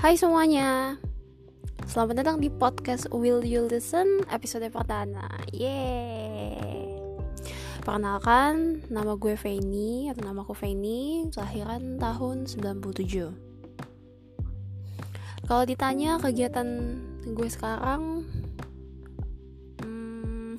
[0.00, 0.96] Hai semuanya.
[1.84, 5.28] Selamat datang di podcast Will You Listen episode pertama.
[5.52, 6.88] Yeay.
[7.84, 16.96] Perkenalkan, nama gue Feni Atau nama aku Feni Kelahiran tahun 97 Kalau ditanya kegiatan
[17.36, 18.24] gue sekarang
[19.84, 20.56] hmm,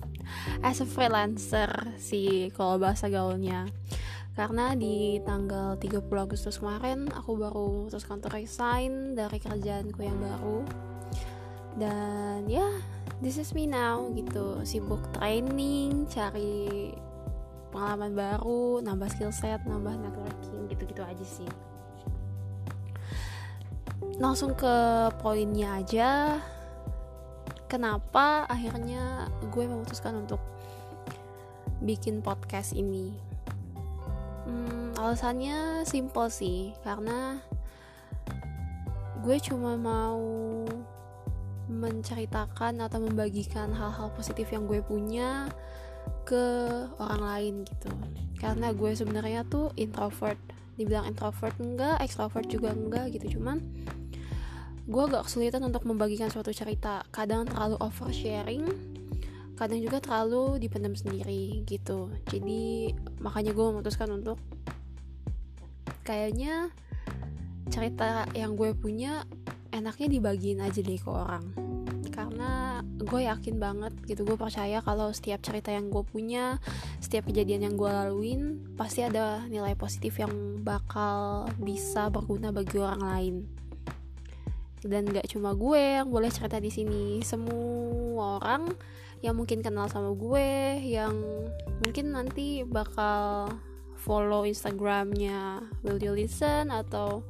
[0.64, 3.68] As a freelancer sih Kalau bahasa gaulnya
[4.38, 10.62] karena di tanggal 30 Agustus kemarin aku baru memutuskan untuk resign dari kerjaanku yang baru.
[11.74, 12.74] Dan ya yeah,
[13.18, 14.62] this is me now gitu.
[14.62, 16.94] Sibuk training cari
[17.74, 21.50] pengalaman baru nambah skill set nambah networking gitu-gitu aja sih.
[24.22, 24.74] Langsung ke
[25.18, 26.38] poinnya aja.
[27.66, 30.38] Kenapa akhirnya gue memutuskan untuk
[31.82, 33.27] bikin podcast ini
[34.48, 37.36] Hmm, alasannya simple sih, karena
[39.20, 40.24] gue cuma mau
[41.68, 45.52] menceritakan atau membagikan hal-hal positif yang gue punya
[46.24, 46.64] ke
[46.96, 47.92] orang lain gitu.
[48.40, 50.40] Karena gue sebenarnya tuh introvert,
[50.80, 53.60] dibilang introvert enggak, extrovert juga enggak gitu, cuman
[54.88, 57.04] gue agak kesulitan untuk membagikan suatu cerita.
[57.12, 58.64] Kadang terlalu oversharing,
[59.58, 62.14] kadang juga terlalu dipendam sendiri gitu.
[62.30, 64.38] Jadi makanya gue memutuskan untuk
[66.06, 66.70] kayaknya
[67.68, 69.26] cerita yang gue punya
[69.74, 71.50] enaknya dibagiin aja deh ke orang.
[72.14, 76.58] Karena gue yakin banget gitu gue percaya kalau setiap cerita yang gue punya
[76.98, 83.02] setiap kejadian yang gue laluin pasti ada nilai positif yang bakal bisa berguna bagi orang
[83.02, 83.57] lain
[84.86, 87.18] dan gak cuma gue yang boleh cerita di sini.
[87.24, 88.70] Semua orang
[89.18, 91.14] yang mungkin kenal sama gue yang
[91.82, 93.50] mungkin nanti bakal
[93.98, 97.26] follow instagramnya will you listen atau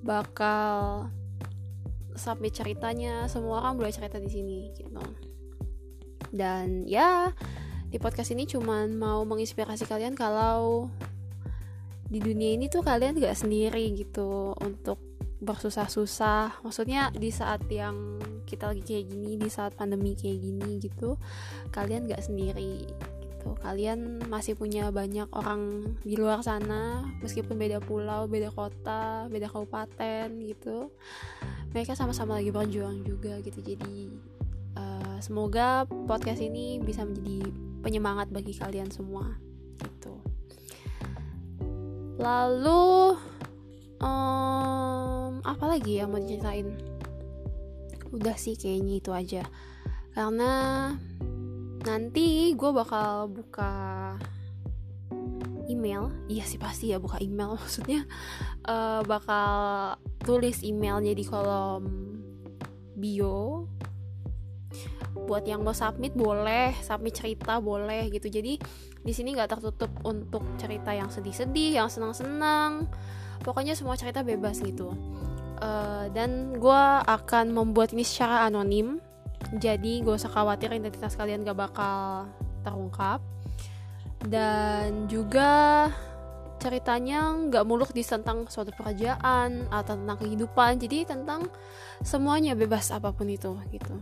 [0.00, 1.06] bakal
[2.16, 3.28] submit ceritanya.
[3.28, 5.04] Semua orang boleh cerita di sini gitu.
[6.32, 7.28] Dan ya
[7.92, 10.88] di podcast ini cuman mau menginspirasi kalian kalau
[12.08, 15.11] di dunia ini tuh kalian gak sendiri gitu untuk
[15.42, 16.62] bersusah-susah.
[16.62, 21.18] Maksudnya di saat yang kita lagi kayak gini di saat pandemi kayak gini gitu
[21.74, 23.58] kalian gak sendiri gitu.
[23.58, 30.30] Kalian masih punya banyak orang di luar sana meskipun beda pulau beda kota beda kabupaten
[30.46, 30.94] gitu.
[31.74, 33.58] Mereka sama-sama lagi berjuang juga gitu.
[33.58, 34.12] Jadi
[34.78, 37.50] uh, semoga podcast ini bisa menjadi
[37.82, 39.26] penyemangat bagi kalian semua
[39.80, 40.14] gitu.
[42.20, 43.18] Lalu
[43.98, 45.11] um,
[45.42, 46.70] apa lagi yang mau diceritain?
[48.14, 49.42] Udah sih kayaknya itu aja.
[50.14, 50.52] Karena
[51.82, 53.72] nanti gue bakal buka
[55.66, 56.12] email.
[56.30, 57.56] Iya sih pasti ya buka email.
[57.60, 58.06] Maksudnya
[58.66, 61.84] uh, bakal tulis emailnya di kolom
[62.94, 63.66] bio.
[65.12, 68.30] Buat yang mau submit boleh submit cerita boleh gitu.
[68.30, 68.56] Jadi
[69.02, 72.86] di sini nggak tertutup untuk cerita yang sedih-sedih yang senang-senang
[73.42, 74.94] pokoknya semua cerita bebas gitu.
[75.62, 78.98] Uh, dan gue akan membuat ini secara anonim.
[79.58, 82.26] Jadi gak usah khawatir identitas kalian gak bakal
[82.62, 83.20] terungkap.
[84.22, 85.90] Dan juga
[86.62, 90.78] ceritanya nggak muluk di tentang suatu pekerjaan atau tentang kehidupan.
[90.78, 91.50] Jadi tentang
[92.06, 93.98] semuanya bebas apa pun itu gitu.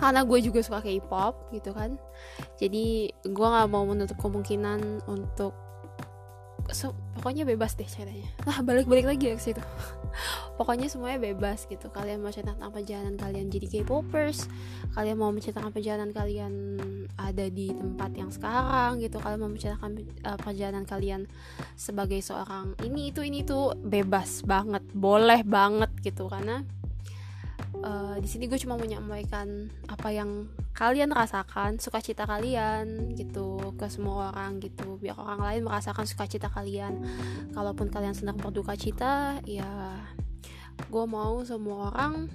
[0.00, 2.00] Karena gue juga suka K-pop gitu kan.
[2.56, 5.52] Jadi gue nggak mau menutup kemungkinan untuk
[7.18, 8.28] pokoknya bebas deh ceritanya.
[8.46, 9.62] Nah balik-balik lagi ya ke situ.
[10.58, 11.88] Pokoknya semuanya bebas gitu.
[11.88, 14.50] Kalian mau cerita tentang perjalanan kalian jadi K-popers
[14.92, 16.52] kalian mau menceritakan perjalanan kalian
[17.14, 19.92] ada di tempat yang sekarang gitu kalian mau menceritakan
[20.26, 21.30] uh, perjalanan kalian
[21.78, 26.26] sebagai seorang ini itu ini itu bebas banget boleh banget gitu.
[26.26, 26.66] Karena
[27.84, 34.32] uh, di sini gue cuma menyampaikan apa yang kalian rasakan sukacita kalian gitu ke semua
[34.32, 34.96] orang gitu.
[35.00, 37.04] Biar orang lain merasakan sukacita kalian.
[37.52, 39.96] Kalaupun kalian sedang berduka cita ya
[40.88, 42.32] gue mau semua orang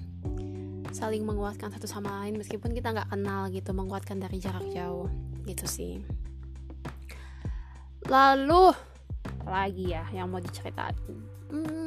[0.94, 2.38] saling menguatkan satu sama lain.
[2.38, 5.10] Meskipun kita nggak kenal gitu menguatkan dari jarak jauh
[5.46, 6.02] gitu sih.
[8.06, 8.74] Lalu
[9.46, 10.94] lagi ya yang mau diceritain?
[11.46, 11.85] Hmm,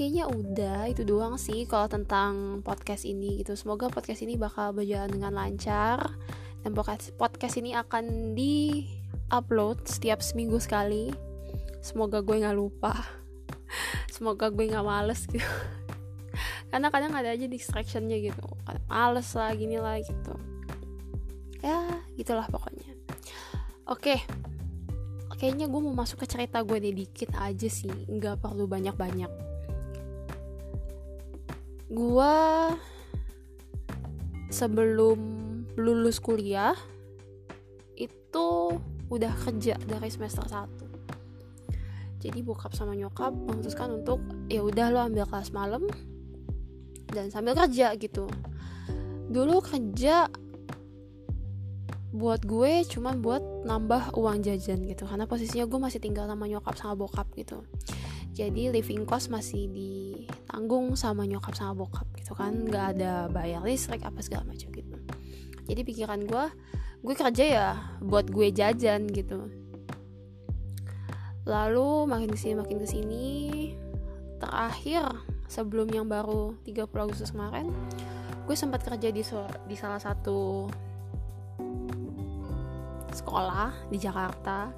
[0.00, 3.52] kayaknya udah itu doang sih kalau tentang podcast ini gitu.
[3.52, 6.16] Semoga podcast ini bakal berjalan dengan lancar
[6.64, 8.88] dan podcast podcast ini akan di
[9.28, 11.12] upload setiap seminggu sekali.
[11.84, 12.96] Semoga gue nggak lupa.
[14.16, 15.44] Semoga gue nggak males gitu.
[16.72, 18.40] Karena kadang ada aja distractionnya gitu.
[18.88, 20.32] Males lah gini lah gitu.
[21.60, 21.76] Ya
[22.16, 22.88] gitulah pokoknya.
[23.84, 24.16] Oke.
[25.36, 27.92] Kayaknya gue mau masuk ke cerita gue deh dikit aja sih.
[28.08, 28.96] Nggak perlu banyak
[31.90, 32.36] gue
[34.50, 35.18] sebelum
[35.74, 36.74] lulus kuliah
[37.98, 38.78] itu
[39.10, 40.90] udah kerja dari semester 1
[42.20, 44.20] jadi bokap sama nyokap memutuskan untuk
[44.52, 45.88] ya udah lo ambil kelas malam
[47.10, 48.28] dan sambil kerja gitu.
[49.32, 50.28] Dulu kerja
[52.12, 55.08] buat gue cuman buat nambah uang jajan gitu.
[55.08, 57.64] Karena posisinya gue masih tinggal sama nyokap sama bokap gitu
[58.30, 62.54] jadi living cost masih ditanggung sama nyokap sama bokap gitu kan.
[62.54, 64.96] Nggak ada bayar listrik apa segala macam gitu.
[65.66, 66.46] Jadi pikiran gue
[67.00, 67.68] gue kerja ya
[67.98, 69.50] buat gue jajan gitu.
[71.48, 73.26] Lalu makin ke sini makin ke sini
[74.38, 75.04] terakhir
[75.50, 77.68] sebelum yang baru 30 Agustus kemarin
[78.46, 79.22] gue sempat kerja di
[79.66, 80.70] di salah satu
[83.10, 84.70] sekolah di Jakarta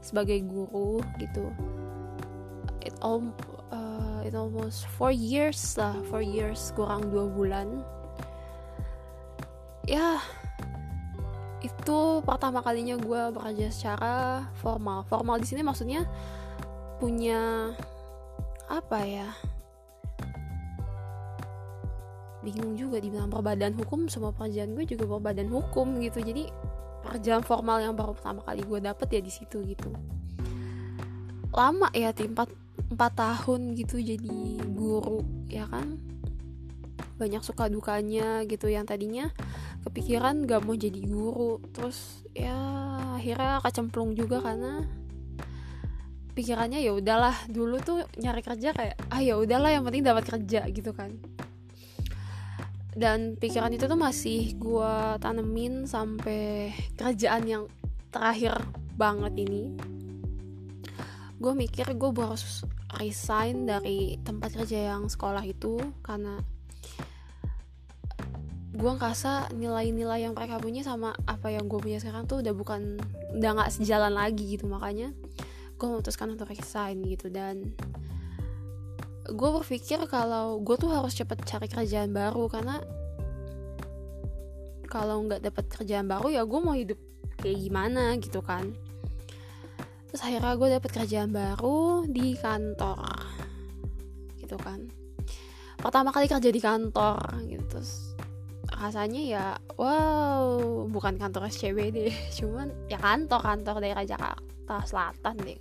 [0.00, 1.48] sebagai guru gitu
[3.00, 3.24] all
[3.72, 5.96] uh, it almost four years lah.
[6.08, 7.84] Four years kurang dua bulan.
[9.88, 10.20] Ya
[11.60, 14.14] itu pertama kalinya gue bekerja secara
[14.60, 15.04] formal.
[15.08, 16.08] Formal di sini maksudnya
[17.00, 17.72] punya
[18.70, 19.28] apa ya
[22.40, 24.08] bingung juga dibilang perbadan hukum.
[24.08, 26.24] Semua pekerjaan gue juga perbadan hukum gitu.
[26.24, 26.48] Jadi
[27.04, 29.92] pekerjaan formal yang baru pertama kali gue dapet ya di situ gitu.
[31.50, 35.20] Lama ya empat empat tahun gitu jadi guru
[35.52, 36.00] ya kan?
[37.20, 38.72] Banyak suka dukanya gitu.
[38.72, 39.26] Yang tadinya
[39.84, 42.56] kepikiran gak mau jadi guru terus ya
[43.16, 44.84] akhirnya kecemplung juga karena
[46.32, 50.64] pikirannya ya udahlah dulu tuh nyari kerja kayak ah ya udahlah yang penting dapat kerja
[50.72, 51.20] gitu kan.
[52.90, 57.64] Dan pikiran itu tuh masih gue tanemin sampai kerjaan yang
[58.10, 58.58] terakhir
[58.98, 59.78] banget ini
[61.40, 62.68] gue mikir gue harus
[63.00, 66.36] resign dari tempat kerja yang sekolah itu karena
[68.70, 73.00] gue ngerasa nilai-nilai yang mereka punya sama apa yang gue punya sekarang tuh udah bukan
[73.36, 74.70] udah nggak sejalan lagi gitu.
[74.70, 75.10] Makanya
[75.76, 77.28] gue memutuskan untuk resign gitu.
[77.28, 77.76] Dan
[79.26, 82.80] gue berpikir kalau gue tuh harus cepet cari kerjaan baru karena
[84.90, 86.98] kalau nggak dapet kerjaan baru ya gue mau hidup
[87.38, 88.74] kayak gimana gitu kan
[90.10, 93.06] terus akhirnya gue dapet kerjaan baru di kantor.
[94.36, 94.90] Gitu kan.
[95.78, 97.64] Pertama kali kerja di kantor gitu.
[97.70, 98.10] Terus
[98.70, 99.46] rasanya ya
[99.76, 102.08] wow bukan kantor SCBD
[102.38, 105.58] cuman ya kantor kantor daerah Jakarta Selatan deh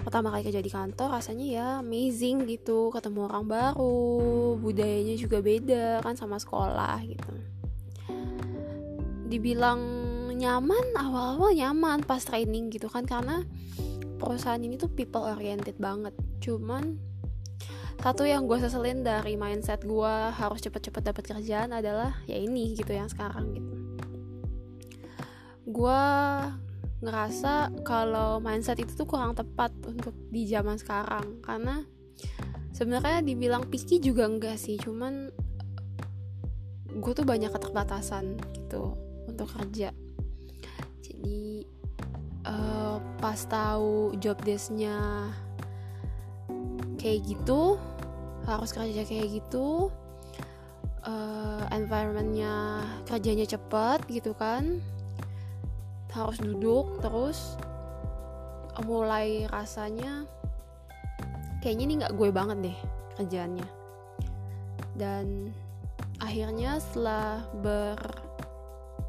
[0.00, 2.88] pertama kali kerja di kantor rasanya ya amazing gitu.
[2.88, 7.32] Ketemu orang baru budayanya juga beda kan sama sekolah gitu.
[9.28, 10.09] Dibilang
[10.40, 13.44] nyaman awal-awal nyaman pas training gitu kan karena
[14.16, 16.16] perusahaan ini tuh people oriented banget.
[16.40, 16.96] Cuman
[18.00, 22.96] satu yang gue seselin dari mindset gue harus cepet-cepet dapat kerjaan adalah ya ini gitu
[22.96, 23.72] yang sekarang gitu.
[25.68, 26.02] Gue
[27.00, 31.84] ngerasa kalau mindset itu tuh kurang tepat untuk di zaman sekarang karena
[32.76, 35.32] sebenarnya dibilang picky juga enggak sih cuman
[36.92, 39.96] gue tuh banyak keterbatasan gitu untuk kerja
[41.20, 41.68] jadi
[42.48, 45.28] uh, pas tahu job desknya
[46.96, 47.76] kayak gitu
[48.48, 49.92] harus kerja kayak gitu
[51.04, 54.80] uh, environmentnya kerjanya cepet gitu kan
[56.08, 57.60] harus duduk terus
[58.80, 60.24] mulai rasanya
[61.60, 62.78] kayaknya ini nggak gue banget deh
[63.20, 63.68] kerjaannya.
[64.96, 65.52] Dan
[66.20, 67.44] akhirnya setelah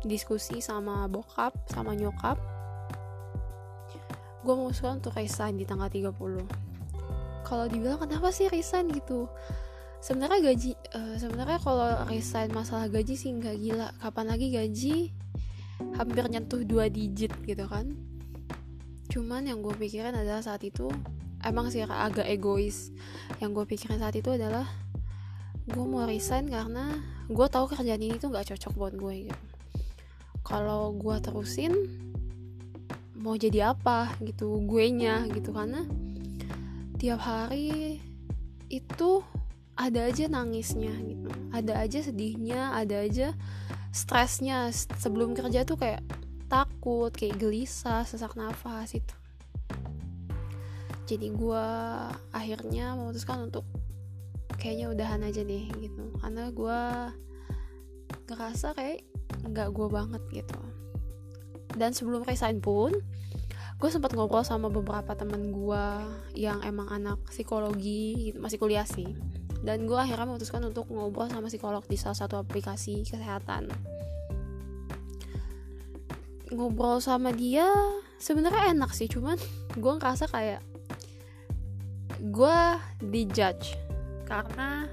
[0.01, 2.37] berdiskusi sama bokap sama nyokap.
[4.41, 6.71] Gue memutuskan untuk resign di tanggal 30
[7.51, 9.27] kalau dibilang kenapa sih resign gitu?
[9.99, 13.91] Sebenarnya gaji uh, sebenarnya kalau resign masalah gaji sih nggak gila.
[13.99, 15.11] Kapan lagi gaji?
[15.99, 17.91] Hampir nyentuh dua digit gitu kan.
[19.11, 20.87] Cuman yang gue pikirin adalah saat itu
[21.43, 22.95] emang sih agak egois.
[23.43, 24.63] Yang gue pikirin saat itu adalah
[25.67, 26.87] gue mau resign karena
[27.27, 29.50] gue tahu kerjaan ini tuh nggak cocok buat gue gitu
[30.51, 31.71] kalau gue terusin
[33.23, 35.55] mau jadi apa gitu gue nya gitu.
[35.55, 35.87] Karena
[36.99, 38.03] tiap hari
[38.67, 39.23] itu
[39.79, 41.31] ada aja nangisnya gitu.
[41.55, 43.31] Ada aja sedihnya ada aja
[43.95, 44.75] stresnya.
[44.75, 46.03] Sebelum kerja tuh kayak
[46.51, 49.15] takut kayak gelisah sesak nafas itu.
[51.07, 51.67] Jadi gue
[52.35, 53.63] akhirnya memutuskan untuk
[54.59, 56.11] kayaknya udahan aja deh gitu.
[56.19, 56.81] Karena gue
[58.27, 59.10] ngerasa kayak
[59.45, 60.61] nggak gue banget gitu.
[61.73, 62.91] Dan sebelum resign pun
[63.81, 65.85] gue sempat ngobrol sama beberapa temen gue
[66.37, 69.17] yang emang anak psikologi gitu, masih kuliah sih.
[69.61, 73.69] Dan gue akhirnya memutuskan untuk ngobrol sama psikolog di salah satu aplikasi kesehatan.
[76.51, 77.69] Ngobrol sama dia
[78.21, 79.33] sebenarnya enak sih cuman
[79.73, 80.61] gue ngerasa kayak
[82.21, 82.59] gue
[83.01, 83.73] dijudge
[84.29, 84.85] karena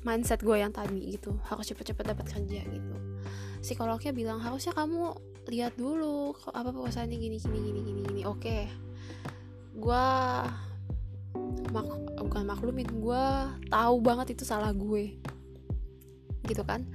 [0.00, 2.94] mindset gue yang tadi gitu harus cepet-cepet dapat kerja gitu
[3.66, 5.10] psikolognya bilang harusnya kamu
[5.50, 8.22] lihat dulu apa perusahaannya gini gini gini gini gini.
[8.22, 8.70] Oke.
[9.74, 10.06] Gue
[11.74, 11.86] mak
[12.22, 13.24] bukan maklumin gue
[13.66, 15.18] tahu banget itu salah gue.
[16.46, 16.86] Gitu kan?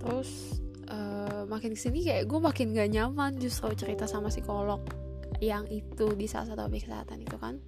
[0.00, 0.56] Terus
[0.88, 4.80] uh, makin ke sini kayak gue makin gak nyaman justru cerita sama psikolog
[5.44, 7.60] yang itu di salah satu objek kesehatan itu kan.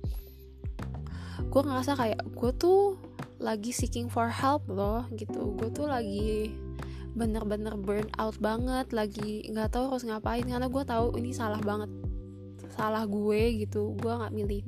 [1.52, 2.96] Gue ngerasa kayak gue tuh
[3.40, 5.56] lagi seeking for help loh gitu.
[5.56, 6.52] Gue tuh lagi
[7.10, 11.90] bener-bener burn out banget lagi nggak tahu harus ngapain karena gue tahu ini salah banget
[12.74, 13.98] salah gue gitu.
[13.98, 14.62] Gue nggak milih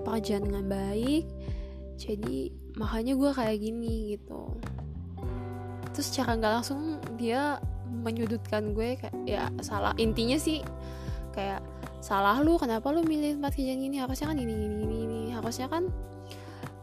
[0.00, 1.26] pekerjaan dengan baik
[1.94, 4.54] jadi makanya gue kayak gini gitu.
[5.94, 10.62] Terus secara nggak langsung dia menyudutkan gue kayak ya salah intinya sih
[11.30, 11.62] kayak
[12.02, 13.96] salah lu kenapa lu milih tempat kerjaan ini?
[13.98, 15.20] Harusnya kan ini ini ini ini.
[15.34, 15.90] Harusnya kan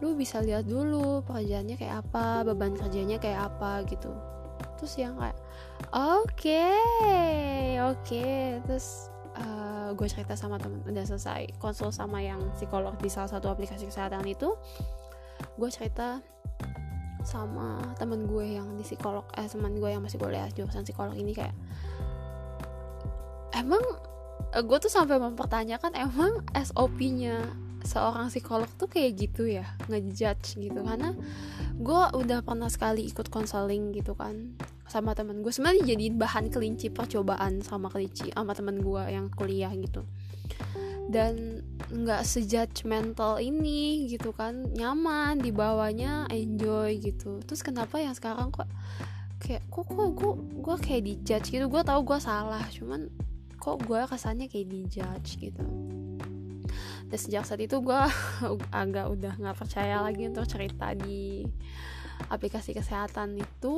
[0.01, 4.09] lu bisa lihat dulu pekerjaannya kayak apa beban kerjanya kayak apa gitu
[4.81, 5.37] terus yang kayak
[5.93, 6.65] oke
[7.93, 8.25] oke
[8.65, 13.53] terus uh, gue cerita sama temen udah selesai konsul sama yang psikolog di salah satu
[13.53, 14.57] aplikasi kesehatan itu
[15.61, 16.17] gue cerita
[17.21, 21.37] sama temen gue yang di psikolog eh teman gue yang masih kuliah jurusan psikolog ini
[21.37, 21.53] kayak
[23.53, 23.85] emang
[24.57, 27.45] eh, gue tuh sampai mempertanyakan emang SOP-nya
[27.85, 29.65] seorang psikolog tuh kayak gitu ya?
[29.89, 30.79] Ngejudge gitu.
[30.85, 31.17] Karena
[31.81, 34.53] gue udah pernah sekali ikut konseling gitu kan
[34.91, 39.71] sama temen gue sebenarnya jadi bahan kelinci percobaan sama kelinci sama temen gue yang kuliah
[39.71, 40.03] gitu.
[41.07, 44.67] Dan nggak sejudgmental ini gitu kan.
[44.75, 47.39] Nyaman dibawanya enjoy gitu.
[47.47, 48.67] Terus kenapa yang sekarang kok
[49.39, 51.65] kayak kok kok gue gue kayak dijudge gitu?
[51.71, 53.07] Gue tahu gue salah cuman
[53.55, 55.63] kok gue kesannya kayak dijudge gitu.
[57.07, 58.01] Dan sejak saat itu gue
[58.83, 61.47] agak udah nggak percaya lagi untuk cerita di
[62.27, 63.75] aplikasi kesehatan itu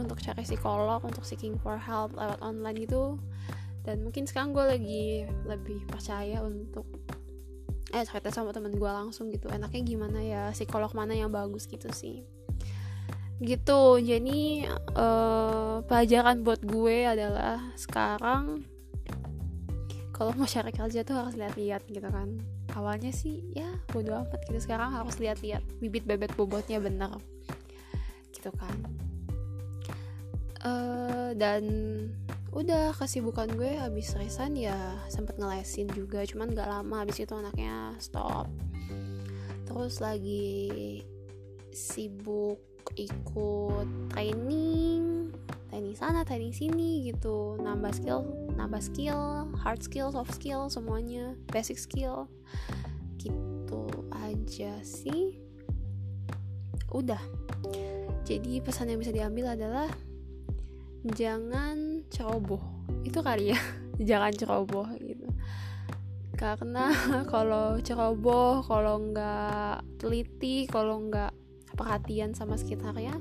[0.00, 3.20] untuk cari psikolog untuk seeking for help lewat online gitu.
[3.84, 5.04] Dan mungkin sekarang gue lagi
[5.48, 6.84] lebih percaya untuk
[7.90, 9.50] eh cerita sama temen gue langsung gitu.
[9.50, 12.22] Enaknya gimana ya psikolog mana yang bagus gitu sih.
[13.40, 13.82] Gitu.
[14.04, 18.62] Jadi uh, pelajaran buat gue adalah sekarang
[20.12, 22.36] kalau mau cari kerja tuh harus lihat-lihat gitu kan.
[22.76, 24.60] Awalnya sih ya bodo amat gitu.
[24.60, 25.64] Sekarang harus lihat-lihat.
[25.80, 27.16] Bibit bebek bobotnya bener.
[28.30, 29.09] Gitu kan
[30.64, 31.62] uh, dan
[32.50, 34.74] udah kesibukan gue habis resign ya
[35.06, 38.50] sempet ngelesin juga cuman gak lama habis itu anaknya stop.
[39.70, 40.58] Terus lagi
[41.70, 42.58] sibuk
[42.98, 45.30] ikut training
[45.70, 47.54] training sana training sini gitu.
[47.62, 48.26] Nambah skill
[48.58, 52.26] nambah skill hard skill soft skill semuanya basic skill.
[53.22, 55.38] Gitu aja sih.
[56.90, 57.22] Udah.
[58.26, 59.86] Jadi pesan yang bisa diambil adalah
[61.04, 62.60] jangan ceroboh.
[63.06, 63.60] Itu kali ya.
[64.08, 65.28] Jangan ceroboh gitu.
[66.36, 66.88] Karena
[67.32, 71.32] kalau ceroboh kalau nggak teliti kalau nggak
[71.76, 73.16] perhatian sama sekitarnya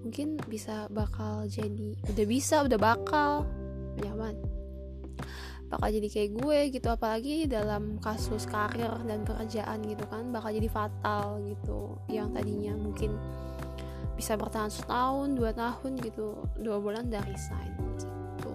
[0.00, 3.46] mungkin bisa bakal jadi udah bisa udah bakal.
[4.00, 4.60] Nyaman
[5.70, 6.88] bakal jadi kayak gue gitu.
[6.90, 11.94] Apalagi dalam kasus karir dan pekerjaan gitu kan bakal jadi fatal gitu.
[12.10, 13.14] Yang tadinya mungkin
[14.14, 16.44] bisa bertahan setahun dua tahun gitu.
[16.60, 18.52] Dua bulan dari resign gitu.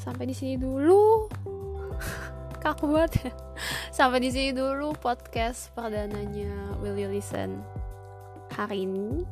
[0.00, 1.28] Sampai di sini dulu.
[2.62, 3.34] Kaku banget
[3.96, 7.58] sampai di sini dulu podcast perdananya Will You Listen
[8.54, 9.26] hari ini.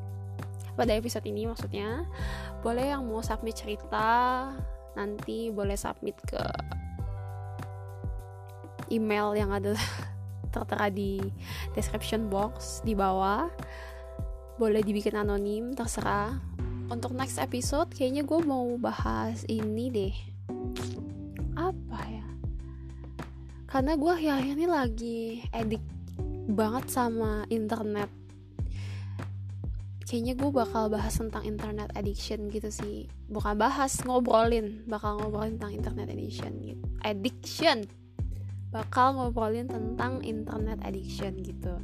[0.75, 2.05] Pada episode ini maksudnya.
[2.61, 4.51] Boleh yang mau submit cerita
[4.99, 6.43] nanti boleh submit ke
[8.91, 9.73] email yang ada
[10.55, 11.23] tertera di
[11.79, 13.47] description box di bawah
[14.61, 16.37] boleh dibikin anonim terserah.
[16.93, 20.15] Untuk next episode kayaknya gue mau bahas ini deh.
[21.57, 22.29] Apa ya?
[23.65, 25.21] Karena gue akhir-akhir ini lagi
[25.57, 25.81] edik
[26.53, 28.13] banget sama internet.
[30.05, 33.09] Kayaknya gue bakal bahas tentang internet addiction gitu sih.
[33.33, 34.85] Bukan bahas ngobrolin.
[34.85, 36.85] Bakal ngobrolin tentang internet addiction gitu.
[37.01, 37.89] Addiction!
[38.77, 41.81] Bakal ngobrolin tentang internet addiction gitu.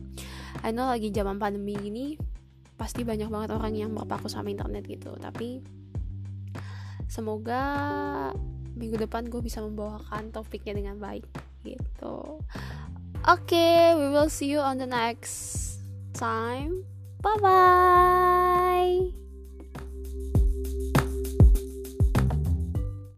[0.60, 2.35] I know lagi zaman pandemi gini
[2.76, 5.16] pasti banyak banget orang yang berpaku sama internet gitu.
[5.16, 5.64] Tapi
[7.08, 7.62] semoga
[8.76, 11.24] minggu depan gue bisa membawakan topiknya dengan baik
[11.64, 12.40] gitu.
[13.26, 15.80] Oke okay, we will see you on the next
[16.12, 16.84] time.
[17.24, 19.25] Bye bye